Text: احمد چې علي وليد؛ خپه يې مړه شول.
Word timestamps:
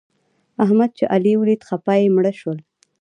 احمد 0.63 0.89
چې 0.97 1.03
علي 1.13 1.33
وليد؛ 1.37 1.61
خپه 1.69 1.93
يې 1.99 2.07
مړه 2.15 2.31
شول. 2.39 2.57